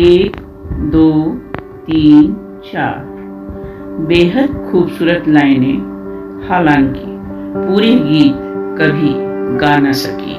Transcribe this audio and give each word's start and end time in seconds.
एक, 0.00 0.36
दो, 0.72 1.22
तीन, 1.86 2.36
चार। 2.72 3.06
बेहद 4.08 4.68
खूबसूरत 4.72 5.24
लाइनें, 5.28 5.78
हालाँकि 6.48 7.04
पूरे 7.56 7.90
गीत 7.96 8.34
कभी 8.80 9.14
गा 9.56 9.76
न 9.76 9.92
सकी। 9.92 10.36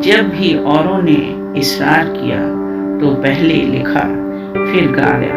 जब 0.00 0.28
भी 0.28 0.58
औरों 0.58 1.02
ने 1.02 1.52
इसरार 1.60 2.04
किया 2.04 2.38
तो 2.98 3.14
पहले 3.14 3.54
लिखा, 3.54 4.00
फिर 4.66 4.92
गाया। 4.92 5.34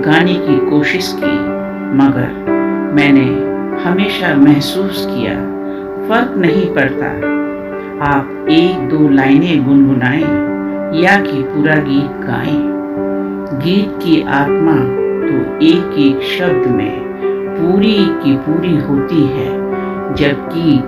गाने 0.00 0.34
की 0.34 0.70
कोशिश 0.70 1.16
की, 1.20 1.38
मगर 1.96 2.28
मैंने 2.94 3.26
हमेशा 3.84 4.34
महसूस 4.34 5.06
किया, 5.10 5.34
फ़र्क 6.08 6.38
नहीं 6.38 6.74
पड़ता। 6.74 7.06
आप 8.18 8.46
एक 8.50 8.88
दो 8.88 9.08
लाइनें 9.08 9.64
गुनगुनाएँ, 9.64 10.52
या 11.02 11.20
कि 11.20 11.42
पूरा 11.42 11.74
गीत 11.74 12.10
गाएँ। 12.26 12.81
गीत 13.52 13.98
की 14.02 14.22
आत्मा 14.22 14.72
तो 15.22 15.64
एक 15.66 15.98
एक 15.98 16.22
शब्द 16.22 16.66
में 16.66 17.02
पूरी 17.56 17.96
की 17.98 18.36
पूरी 18.36 18.76
होती 18.76 19.22
है, 19.22 19.48
जब 20.14 20.48
गीत 20.52 20.84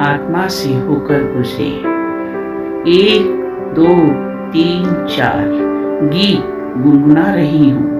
आत्मा 0.00 0.46
से 0.46 0.74
होकर 0.74 1.32
गुजरे। 1.36 1.66
एक, 3.02 3.26
दो, 3.74 3.96
तीन, 4.50 4.84
चार 5.16 5.48
गीत 6.08 6.40
गुनगुना 6.82 7.34
रही 7.34 7.70
हूँ। 7.70 7.90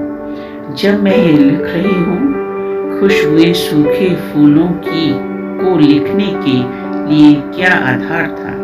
जब 0.75 1.03
मैं 1.03 1.17
ये 1.17 1.33
लिख 1.33 1.63
रही 1.63 1.95
हूँ, 1.95 3.01
खुश 3.01 3.27
हुए 3.27 3.53
सूखे 3.53 4.15
फूलों 4.15 4.69
की, 4.69 5.13
को 5.59 5.79
लिखने 5.79 6.27
के 6.27 6.85
लिए 7.11 7.35
क्या 7.35 7.73
आधार 7.73 8.27
था? 8.27 8.55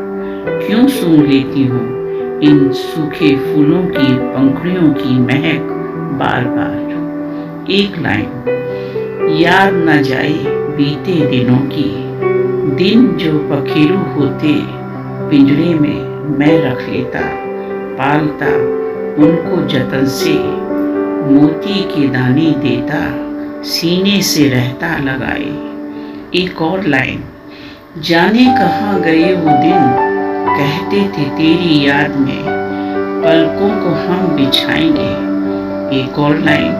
क्यों 0.67 0.87
सुन 0.87 1.13
लेती 1.13 1.67
हूँ? 1.67 2.00
इन 2.43 2.73
सूखे 2.73 3.37
फूलों 3.37 3.83
की 3.83 4.15
पंखुड़ियों 4.15 4.93
की 4.95 5.19
महक 5.19 5.67
बार 6.19 6.45
बार 6.45 7.67
एक 7.71 7.99
लाइन 7.99 9.37
याद 9.41 9.75
न 9.75 10.03
जाए 10.03 10.45
बीते 10.49 11.27
दिनों 11.27 11.59
की। 11.59 11.91
दिन 12.75 13.07
जो 13.09 13.39
पखेरु 13.39 13.99
होते, 13.99 14.55
पिंजरे 15.31 15.75
में 15.75 16.09
मैं 16.39 16.63
रख 16.63 16.89
लेता, 16.89 17.21
पालता, 17.95 18.47
उनको 19.25 19.67
जतन 19.67 20.07
से। 20.07 20.35
मोती 21.33 21.83
के 21.83 22.09
दाने 22.09 22.51
देता, 22.51 23.03
सीने 23.63 24.23
से 24.23 24.49
रहता 24.49 24.97
लगाए। 24.99 25.51
एक 26.35 26.63
और 26.63 26.87
लाइन, 26.87 27.25
जाने 27.99 28.45
कहाँ 28.45 29.01
गए 29.01 29.35
वो 29.35 29.51
दिन 29.51 30.10
कहते 30.61 30.97
थे, 30.97 31.25
तेरी 31.25 31.89
याद 31.89 32.17
में 32.17 32.43
पलकों 33.25 33.69
को 33.69 33.91
हम 34.01 34.27
बिछाएँगे। 34.37 35.11
एक 36.01 36.19
और 36.19 36.39
लाइन, 36.39 36.73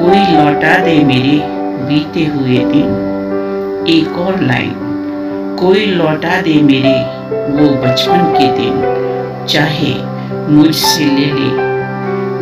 कोई 0.00 0.36
लौटा 0.36 0.78
दे 0.78 1.04
मेरे 1.04 1.42
बीते 1.88 2.24
हुए 2.24 2.58
दिन। 2.58 3.86
एक 3.88 4.18
और 4.18 4.40
लाइन, 4.40 4.72
कोई 5.60 5.86
लौटा 5.86 6.40
दे 6.40 6.62
मेरे 6.62 6.94
वो 7.52 7.68
बचपन 7.82 8.34
के 8.38 8.48
दिन। 8.52 9.46
चाहे 9.48 9.94
मुझसे 10.52 11.04
ले 11.04 11.26
ले, 11.26 11.50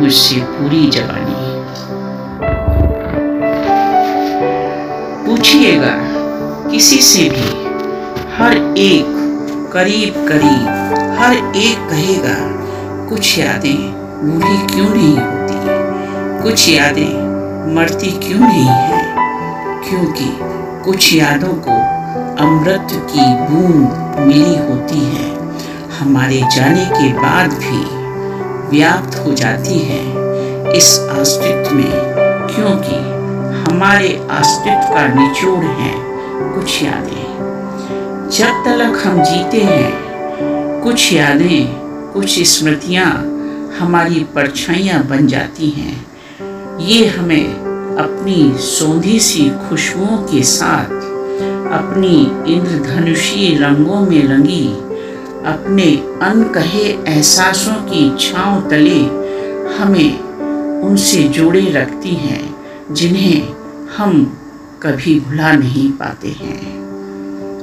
मुझसे 0.01 0.39
पूरी 0.39 0.87
जवानी। 0.87 1.45
पूछिएगा, 5.25 5.97
किसी 6.71 7.01
से 7.01 7.29
भी 7.29 7.67
हर 8.37 8.75
एक 8.77 9.24
करीब 9.75 10.13
करीब 10.27 10.67
हर 11.19 11.33
एक 11.55 11.89
कहेगा, 11.89 12.35
कुछ 13.09 13.39
यादें 13.39 13.91
बूढ़ी 14.21 14.57
क्यों 14.67 14.89
नहीं 14.89 15.17
होती? 15.17 16.43
कुछ 16.43 16.69
यादें 16.69 17.75
मरती 17.75 18.11
क्यों 18.11 18.39
नहीं 18.39 18.65
है? 18.65 19.01
क्योंकि 19.83 20.29
कुछ 20.85 21.13
यादों 21.13 21.53
को 21.67 21.75
अमृत 22.43 22.87
की 23.11 23.25
बूंद 23.43 24.15
मिली 24.19 24.55
होती 24.55 24.99
है। 24.99 25.27
हमारे 25.99 26.41
जाने 26.55 26.85
के 26.85 27.13
बाद 27.13 27.53
भी 27.53 27.83
व्याप्त 28.69 29.19
हो 29.25 29.33
जाती 29.33 29.79
है 29.79 30.01
इस 30.73 30.99
अस्तित्व 30.99 31.75
में, 31.75 31.91
क्योंकि 32.47 32.95
हमारे 33.69 34.27
अस्तित्व 34.31 34.93
का 34.93 35.07
निचोड़ 35.07 35.65
है 35.65 35.93
कुछ 36.55 36.83
यादें। 36.83 37.34
जब 38.25 38.63
तक 38.65 39.03
हम 39.05 39.23
जीते 39.23 39.61
हैं, 39.61 40.81
कुछ 40.83 41.13
यादें, 41.13 41.67
कुछ 42.13 42.39
स्मृतियाँ 42.43 43.05
हमारी 43.79 44.23
परछाइयाँ 44.35 45.03
बन 45.07 45.27
जाती 45.27 45.69
हैं। 45.69 46.05
ये 46.79 47.07
हमें 47.07 47.53
अपनी 47.97 48.57
सौंधी 48.57 49.19
सी 49.19 49.49
खुशबुओं 49.49 50.17
के 50.17 50.43
साथ, 50.43 50.89
अपनी 51.73 52.15
इंद्रधनुषी 52.53 53.57
रंगों 53.57 53.99
में 53.99 54.27
रंगी, 54.27 54.67
अपने 55.45 55.91
अनकहे 56.25 57.13
एहसासों 57.13 57.73
की 57.73 58.17
छाँव 58.17 58.69
तले 58.69 58.99
हमें 59.75 60.19
उनसे 60.81 61.23
जोड़े 61.23 61.71
रखती 61.71 62.15
हैं, 62.15 62.55
जिन्हें 62.91 63.47
हम 63.97 64.37
कभी 64.83 65.19
भुला 65.19 65.51
नहीं 65.51 65.91
पाते 65.91 66.27
हैं। 66.27 66.84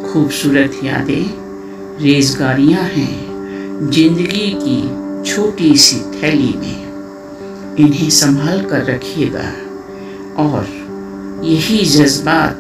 खूबसूरत 0.02 0.80
यादें 0.84 1.98
रेजगारियाँ 2.02 2.82
हैं 2.82 3.90
ज़िंदगी 3.90 4.50
की 4.62 4.78
छोटी 5.24 5.74
सी 5.76 5.98
थैली 6.14 6.52
में। 6.58 7.76
इन्हें 7.78 8.10
संभाल 8.10 8.64
कर 8.64 8.84
रखिएगा 8.84 9.48
और 10.42 10.66
यही 11.44 11.84
जज्बात 11.84 12.58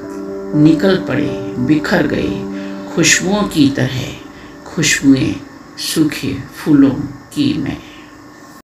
निकल 0.56 0.96
पड़े, 1.08 1.30
बिखर 1.66 2.06
गए 2.06 2.94
खुशबुओं 2.94 3.42
की 3.48 3.68
तरह, 3.70 4.02
खुशबुएँ 4.66 5.34
सूखे 5.78 6.34
फूलों 6.56 6.90
की 7.34 7.52
मैं 7.58 7.76